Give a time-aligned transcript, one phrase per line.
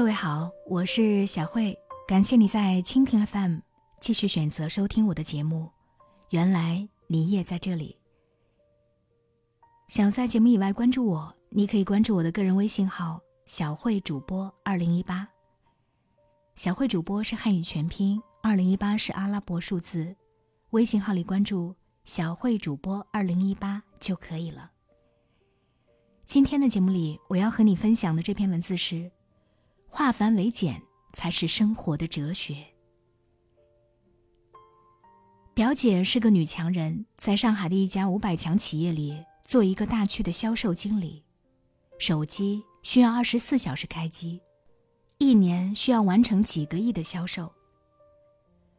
[0.00, 1.78] 各位好，我是小慧，
[2.08, 3.58] 感谢你在蜻蜓 FM
[4.00, 5.70] 继续选择收听我的节目。
[6.30, 7.98] 原来你也在这里。
[9.88, 15.28] 想在节目以外关注我，你可以关注我的个人微信号“小慧主播二零一八”。
[16.56, 20.16] 小慧主播是汉语全拼，二零一八是阿拉伯数字。
[20.70, 21.74] 微信号里关注
[22.06, 24.70] “小慧主播二零一八”就可以了。
[26.24, 29.12] 今天的节目里，我要和你分享的这篇文字是：
[29.92, 30.80] 化繁为简
[31.12, 32.64] 才是生活的哲学。
[35.52, 41.24] 表姐是个女强人，在上海的一家五百强企业里做一个大区的销售经理，
[41.98, 44.40] 手机需要二十四小时开机，
[45.18, 47.52] 一年需要完成几个亿的销售。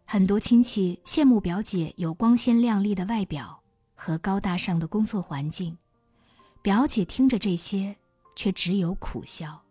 [0.06, 3.62] 很多亲戚羡慕表姐有光鲜亮丽的外表
[3.96, 5.78] 和高大上的工作环境。
[6.62, 7.98] 表姐听着这些，
[8.34, 9.62] 却只有苦笑。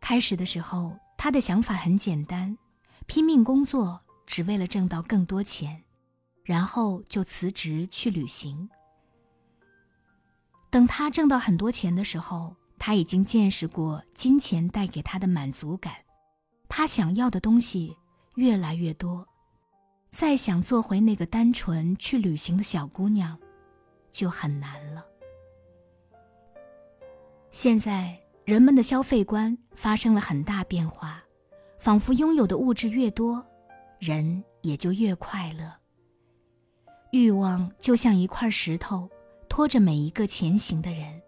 [0.00, 2.56] 开始的时候，他的想法很简单：
[3.06, 5.82] 拼命工作，只为了挣到更多钱，
[6.42, 8.68] 然后就辞职去旅行。
[10.70, 15.94] 等他挣到很多钱的时候，他已经见识过金钱带给他的满足感，
[16.68, 17.96] 他想要的东西
[18.34, 19.26] 越来越多，
[20.10, 23.38] 再想做回那个单纯去旅行的小姑娘。
[24.12, 25.06] 就很难了。
[27.52, 28.19] 现在
[28.50, 31.22] 人们的消费观发生了很大变化，
[31.78, 33.46] 仿佛拥有的物质越多，
[34.00, 35.72] 人也就越快乐。
[37.12, 39.08] 欲望就像一块石头，
[39.48, 41.22] 拖着每一个前行的人。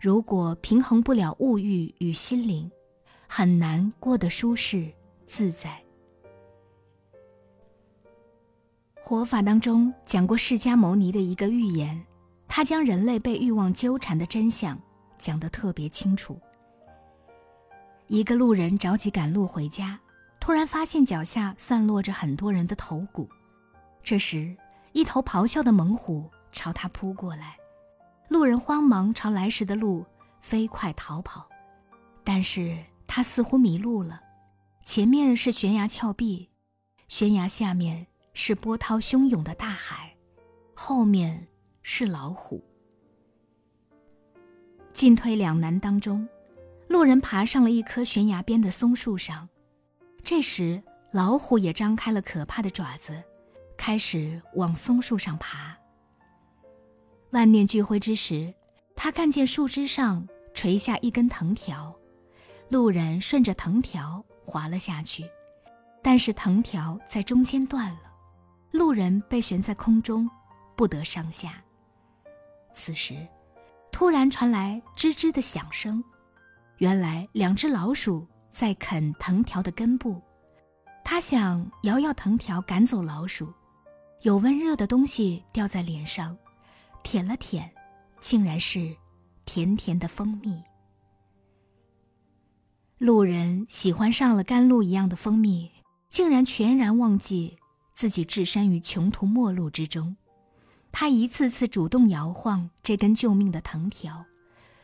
[0.00, 2.70] 如果平衡不了物欲与心灵，
[3.26, 4.88] 很难过得舒适
[5.26, 5.76] 自在。
[8.94, 12.00] 活法当中讲过释迦牟尼的一个寓言，
[12.46, 14.80] 他将人类被欲望纠缠的真相
[15.22, 16.38] 讲得特别清楚。
[18.08, 19.98] 一个路人着急赶路回家，
[20.40, 23.28] 突然发现脚下散落着很多人的头骨。
[24.02, 24.54] 这时，
[24.92, 27.56] 一头咆哮的猛虎朝他扑过来，
[28.28, 30.04] 路人慌忙朝来时的路
[30.40, 31.48] 飞快逃跑，
[32.24, 34.20] 但是他似乎迷路了，
[34.84, 36.50] 前面是悬崖峭壁，
[37.08, 38.06] 悬崖下面。
[38.34, 40.10] 是波涛汹涌的大海，
[40.74, 41.46] 后面
[41.82, 42.64] 是老虎。
[44.92, 46.28] 进退两难当中，
[46.88, 49.48] 路人爬上了一棵悬崖边的松树上。
[50.22, 53.22] 这时，老虎也张开了可怕的爪子，
[53.76, 55.76] 开始往松树上爬。
[57.30, 58.52] 万念俱灰之时，
[58.94, 61.94] 他看见树枝上垂下一根藤条，
[62.68, 65.24] 路人顺着藤条滑了下去，
[66.02, 68.00] 但是藤条在中间断了。
[68.70, 70.28] 路人被悬在空中，
[70.76, 71.62] 不得上下。
[72.72, 73.14] 此时，
[73.92, 76.02] 突然传来吱吱的响声，
[76.78, 80.20] 原来两只老鼠在啃藤条的根部。
[81.04, 83.52] 他想摇摇藤条赶走老鼠，
[84.22, 86.36] 有温热的东西掉在脸上，
[87.04, 87.70] 舔了舔，
[88.20, 88.96] 竟然是
[89.44, 90.60] 甜甜的蜂蜜。
[92.98, 95.70] 路人喜欢上了甘露一样的蜂蜜，
[96.08, 97.58] 竟然全然忘记。
[97.94, 100.16] 自己置身于穷途末路之中，
[100.92, 104.24] 他一次次主动摇晃这根救命的藤条，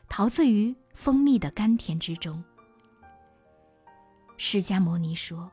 [0.08, 2.42] 陶醉于蜂蜜的甘甜之中。
[4.36, 5.52] 释迦牟尼说：“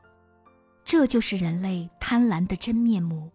[0.84, 3.30] 这就是人类贪婪的真面目，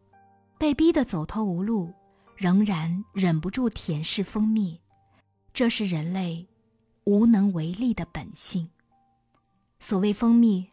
[0.58, 1.94] 被逼得走投无路，
[2.36, 4.82] 仍然忍不住舔舐蜂蜜，
[5.54, 6.48] 这是人类
[7.06, 8.70] 无能为力的本性。
[9.80, 10.70] 所谓蜂蜜，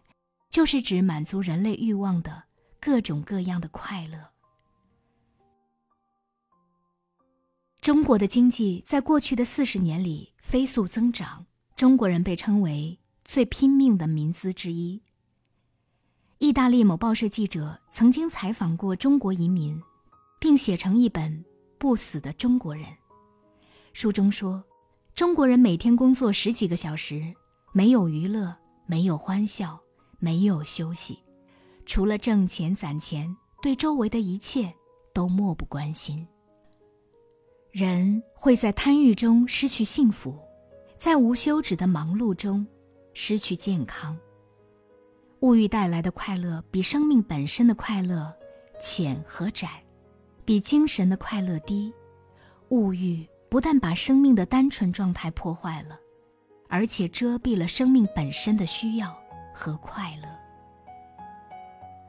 [0.51, 2.45] 就是指满足人类欲望的。”
[2.81, 4.31] 各种各样的快乐。
[7.89, 15.01] 中国的经济在过去的四十年里飞速增长，中国人被称为最拼命的民资之一。
[16.37, 19.81] 意大利某报社记者曾经采访过中国移民，
[20.39, 21.33] 并写成一本
[21.79, 22.85] 《不死的中国人》。
[23.95, 24.63] 书中说，
[25.15, 27.35] 中国人每天工作十几个小时，
[27.73, 28.55] 没有娱乐，
[28.85, 29.81] 没有欢笑，
[30.19, 31.19] 没有休息。
[31.87, 34.71] 除了挣钱攒钱，对周围的一切
[35.15, 36.29] 都漠不关心。
[37.71, 40.35] 人会在贪欲中失去幸福，
[40.97, 42.67] 在无休止的忙碌中
[43.13, 44.17] 失去健康。
[45.41, 48.35] 物欲带来的快乐比生命本身的快乐
[48.81, 49.69] 浅和窄，
[50.45, 51.93] 比精神的快乐低。
[52.71, 55.99] 物欲不但把生命的单纯状态破坏了，
[56.69, 59.17] 而且遮蔽了生命本身的需要
[59.55, 60.29] 和快乐。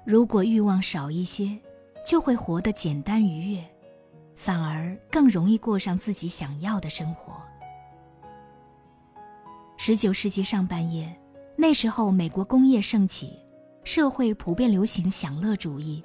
[0.05, 1.55] 如果欲望少一些，
[2.07, 3.63] 就会活得简单愉悦，
[4.41, 7.33] 反而更容易过上自己想要的生活。
[9.75, 11.13] 十九世纪上半叶，
[11.57, 13.37] 那时候美国工业盛起，
[13.83, 16.01] 社会普遍流行享乐主义。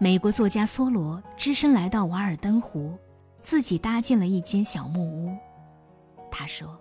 [0.00, 2.96] 美国作家梭罗只身来到瓦尔登湖，
[3.42, 5.36] 自己搭建了一间小木屋。
[6.30, 6.80] 他说：“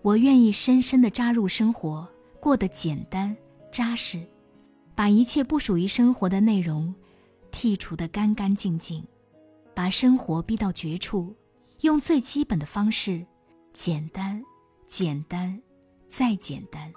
[0.00, 2.08] 我愿意深深地扎入生活，
[2.40, 3.36] 过得简单
[3.70, 4.18] 扎实，
[4.94, 6.94] 把一切不属于生活的内容
[7.52, 9.06] 剔除得干干净净，
[9.74, 11.34] 把生活逼到绝处，
[11.80, 13.26] 用最基本的方式，
[13.72, 14.42] 简单。”
[14.86, 15.60] 简单，
[16.06, 16.92] 再简单。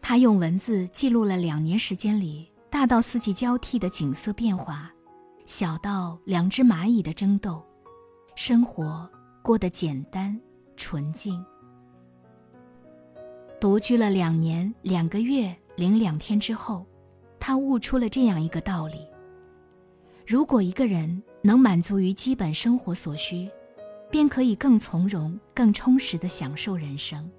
[0.00, 4.90] 他用文字记录了两年时间里大到四季交替的景色变化，
[5.44, 7.62] 小到两只蚂蚁的争斗，
[8.34, 9.08] 生活
[9.42, 10.36] 过得简单
[10.76, 11.44] 纯净。
[13.60, 16.86] 独居了两年两个月零两天之后，
[17.38, 19.06] 他悟出了这样一个道理：
[20.28, 23.50] 如果一个人能满足于基本生活所需。
[24.10, 27.30] 便可以更从容、更充实地享受人生。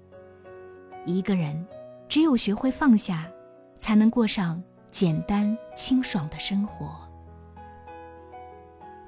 [1.04, 1.66] 一个人
[2.08, 3.28] 只有学会放下，
[3.76, 6.96] 才能过上简单清爽的生活。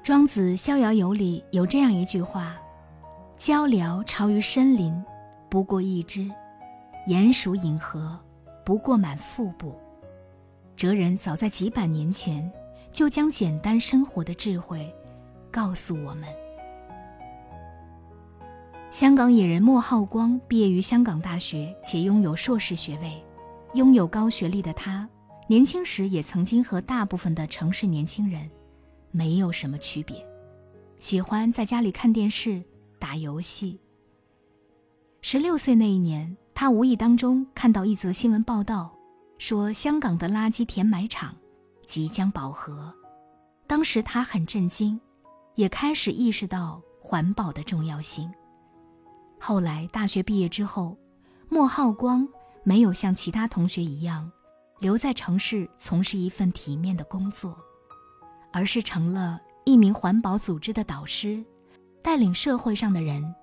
[0.03, 2.57] 庄子《逍遥游》里有这样一句话
[3.37, 5.01] ：“鹪鹩巢于深林，
[5.49, 6.29] 不过一枝；
[7.07, 8.19] 鼹鼠饮河，
[8.65, 9.73] 不过满腹部。”
[10.75, 12.51] 哲人早在几百年前
[12.93, 14.93] 就将简单生活的智慧
[15.51, 16.29] 告诉我们。
[18.91, 23.21] 香港野人莫浩光毕业于香港大学，且拥有硕士学位。
[23.73, 25.09] 拥有高学历的他，
[25.47, 28.47] 年轻时也曾经和大部分的城市年轻人
[29.09, 30.23] 没有什么区别，
[30.99, 32.61] 喜欢在家里看电视、
[32.99, 33.79] 打游戏。
[35.21, 38.93] 十六岁那一年，他无意当中看到一则新闻报道，
[39.39, 41.35] 说香港的垃圾填埋场
[41.85, 42.93] 即将饱和。
[43.67, 44.99] 当时他很震惊，
[45.55, 48.31] 也开始意识到环保的重要性。
[49.39, 50.97] 后来大学毕业之后，
[51.49, 52.27] 莫浩光
[52.63, 54.31] 没有像其他同学一样
[54.79, 57.57] 留在城市从事一份体面的工作，
[58.51, 61.43] 而是成了一名环保组织的导师，
[62.01, 63.35] 带领社会上的人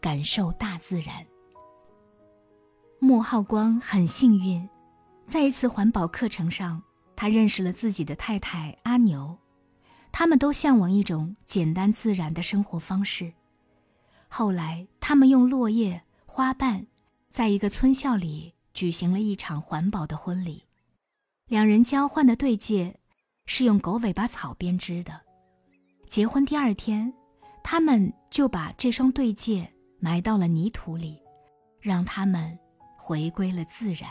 [0.00, 1.26] 感受大自然。
[3.00, 4.68] 莫浩光很幸运，
[5.24, 6.82] 在一次环保课程上，
[7.20, 9.36] 他认识了自己的太太阿牛，
[10.12, 13.32] 他们都向往一种简单自然的生活方式。
[14.28, 16.86] 后来，他们用落叶、花瓣，
[17.28, 20.62] 在一个村校里举行了一场环保的婚礼。
[21.48, 23.00] 两人交换的对戒
[23.46, 25.20] 是用狗尾巴草编织的。
[26.06, 27.12] 结婚第二天，
[27.64, 29.68] 他们就把这双对戒
[29.98, 31.20] 埋到了泥土里，
[31.80, 32.56] 让他们
[32.96, 34.08] 回归了自然。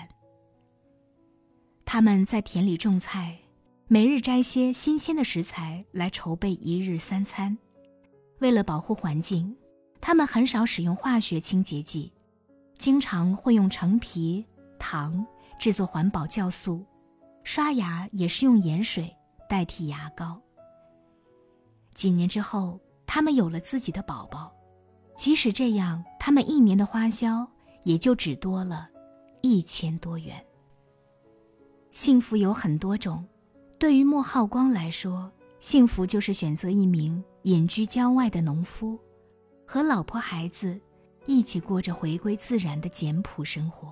[1.90, 3.40] 他们在田里种菜，
[3.88, 7.58] 每日摘些新鲜的食材来筹备一日三餐。
[8.40, 9.56] 为了保护环境。
[10.00, 12.14] 他们很少使用化学清洁剂，
[12.78, 14.46] 经常会用橙皮、
[14.78, 15.26] 糖
[15.58, 16.86] 制作环保酵素，
[17.44, 19.12] 刷牙也是用盐水
[19.50, 20.40] 代替牙膏。
[21.96, 24.54] 几年之后，他们有了自己的宝宝，
[25.18, 27.46] 即使这样，他们一年的花销
[27.84, 28.88] 也就只多了
[29.42, 30.42] 一千多元。
[31.98, 33.26] 幸福有很多种，
[33.80, 39.00] 对于莫浩光来说，幸福就是选择一名隐居郊外的农夫。
[39.66, 40.80] 和老婆孩子
[41.26, 43.92] 一起过着回归自然的简朴生活。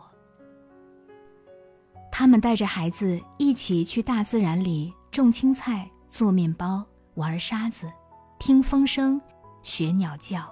[2.11, 6.85] 他们带着孩子一起去大自然里种青菜、做面包、
[7.15, 7.91] 玩沙子、
[8.37, 9.19] 听风声、
[9.63, 10.47] 学鸟叫。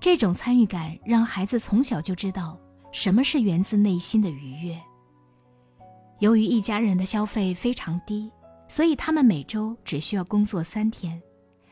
[0.00, 2.58] 这种参与感让孩子从小就知道
[2.90, 4.76] 什么是源自内心的愉悦。
[6.24, 8.32] 由于一家人的消费非常低，
[8.66, 11.22] 所以他们每周只需要工作三天，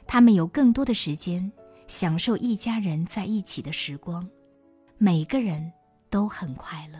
[0.06, 1.50] 他们有更多的时间。
[1.86, 4.28] 享受一家人在一起的时光，
[4.98, 5.72] 每个人
[6.10, 6.98] 都很快乐。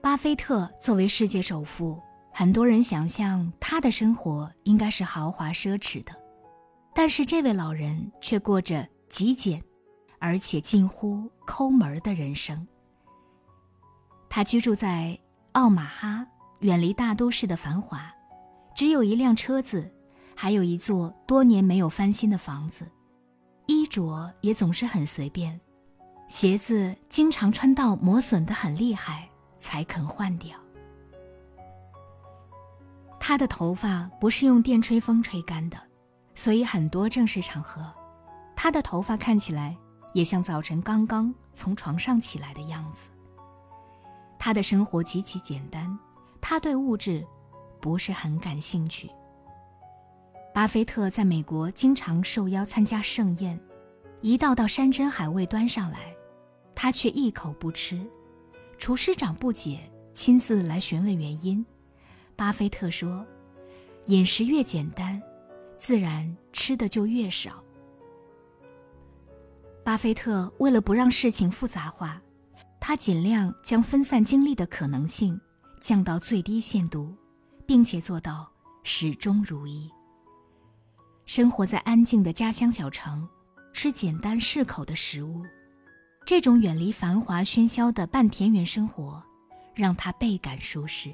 [0.00, 2.00] 巴菲特作为世界首富，
[2.32, 6.12] 很多人想象他的生活应该是豪华奢侈的，
[6.94, 9.62] 但是这位老人却过着极简，
[10.18, 12.66] 而且近乎抠门的人生。
[14.36, 15.18] 他居住在
[15.52, 16.26] 奥马哈，
[16.58, 18.12] 远离大都市的繁华，
[18.74, 19.90] 只有一辆车子。
[20.34, 22.86] 还有一座多年没有翻新的房子，
[23.64, 25.58] 衣着也总是很随便，
[26.28, 29.26] 鞋子经常穿到磨损的很厉害
[29.56, 30.54] 才肯换掉。
[33.18, 35.78] 他的头发不是用电吹风吹干的，
[36.34, 37.90] 所以很多正式场合，
[38.54, 39.74] 他的头发看起来
[40.12, 43.08] 也像早晨刚刚从床上起来的样子。
[44.38, 45.98] 他的生活极其简单，
[46.40, 47.26] 他对物质
[47.80, 49.10] 不是很感兴趣。
[50.54, 53.60] 巴菲特在美国经常受邀参加盛宴，
[54.20, 56.14] 一道道山珍海味端上来，
[56.74, 58.04] 他却一口不吃。
[58.78, 59.80] 厨师长不解，
[60.14, 61.64] 亲自来询问原因。
[62.34, 63.24] 巴菲特说
[64.06, 65.20] ：“饮食越简单，
[65.78, 67.62] 自然吃的就越少。”
[69.84, 72.20] 巴菲特为了不让事情复杂化，
[72.88, 75.40] 他尽量将分散精力的可能性
[75.80, 77.12] 降到最低限度，
[77.66, 78.48] 并且做到
[78.84, 79.90] 始终如一。
[81.24, 83.28] 生活在安静的家乡小城，
[83.72, 85.42] 吃简单适口的食物。
[86.24, 89.20] 这种远离繁华喧嚣的半田园生活，
[89.74, 91.10] 让他倍感舒适。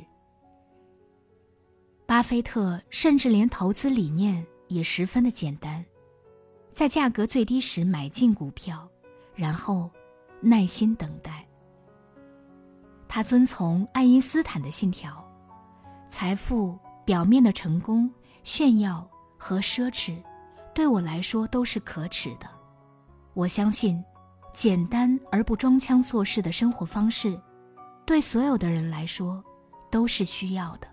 [2.05, 5.83] 巴菲特甚至连投资理念也十分的简单，
[6.75, 8.87] 在价格最低时买进股票，
[9.35, 9.91] 然后
[10.43, 11.49] 耐心等待。
[13.15, 15.23] 他遵从爱因斯坦的信条：
[16.09, 18.11] 财富表面的成功、
[18.43, 20.17] 炫耀和奢侈，
[20.75, 22.49] 对我来说都是可耻的。
[23.35, 24.03] 我相信。
[24.55, 27.39] 简单而不装腔作势的生活方式，
[28.07, 29.43] 对所有的人来说
[29.91, 30.89] 都是需要的，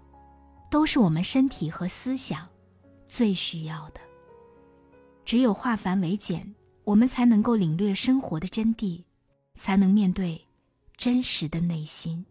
[0.70, 2.48] 都是我们身体和思想
[3.08, 4.02] 最需要的。
[5.24, 9.04] 只有化繁为简，我们才能够领略生活的真谛，
[9.56, 10.42] 才能面对
[11.00, 12.26] 真实的内心。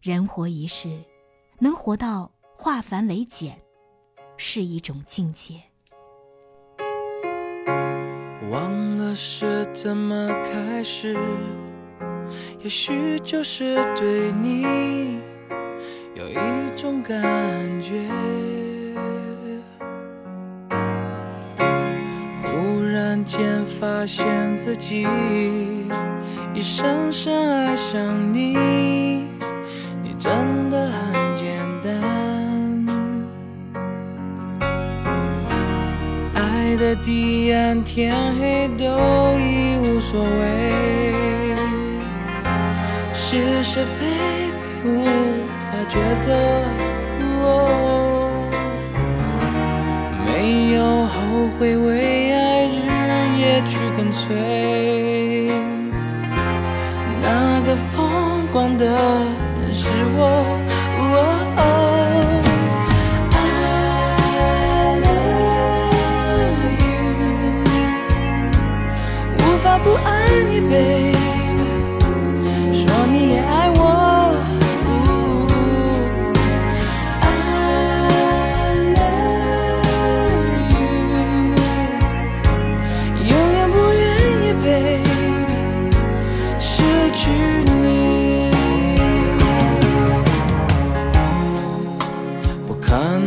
[0.00, 1.02] 人活一世，
[1.58, 3.60] 能活到化繁为简，
[4.36, 5.60] 是一种境界。
[8.52, 11.18] 忘了是怎么开始，
[12.60, 15.20] 也许就是对你
[16.14, 17.18] 有一种感
[17.82, 18.08] 觉。
[23.28, 24.24] 间发现
[24.56, 25.06] 自己
[26.54, 28.56] 已深深爱上你，
[30.02, 31.46] 你真的很简
[31.84, 31.92] 单。
[36.34, 38.86] 爱的地暗天黑都
[39.38, 40.72] 已无所谓，
[43.12, 44.06] 是是非
[44.82, 45.92] 非无法抉
[46.24, 46.26] 择，
[50.24, 51.12] 没有后
[51.58, 52.27] 悔为
[53.38, 54.34] 也去跟随，
[57.22, 60.57] 那个疯狂的人是我。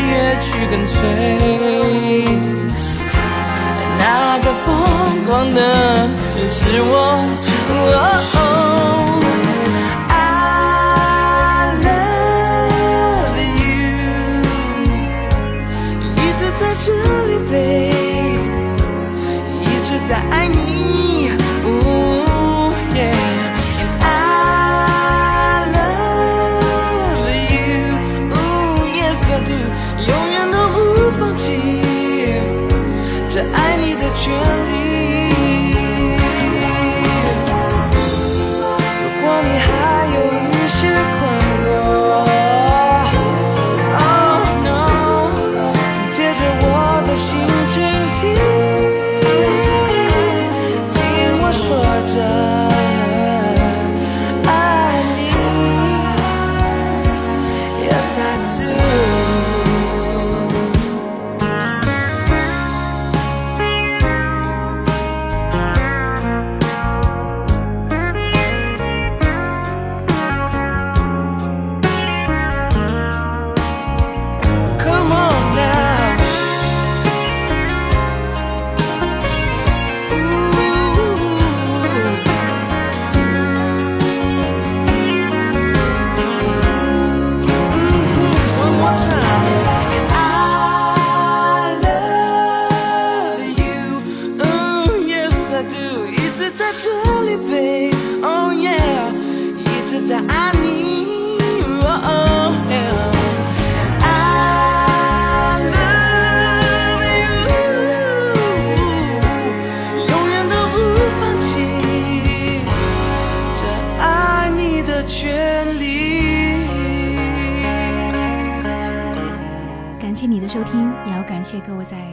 [0.08, 0.96] 夜去跟随，
[3.98, 4.02] 那
[4.38, 4.66] 个疯
[5.26, 5.60] 狂的
[6.36, 6.92] 人是我。
[10.10, 10.12] I
[11.84, 14.44] love you，
[16.16, 16.86] 一直在这
[17.26, 17.52] 里陪。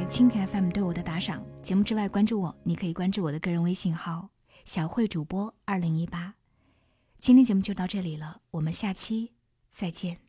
[0.07, 1.43] 蜻蜓 FM 对我的打赏。
[1.61, 4.29] 节目之外关注我，你可以关注我的个人微信号
[4.63, 6.35] “小慧主播二零一八”。
[7.17, 9.33] 今天节目就到这里了，我们下期
[9.69, 10.24] 再见。